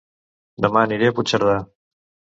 Dema 0.65 0.81
aniré 0.87 1.11
a 1.11 1.15
Puigcerdà 1.19 1.59